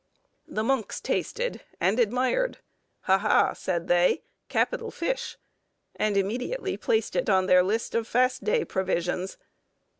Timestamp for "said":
3.53-3.87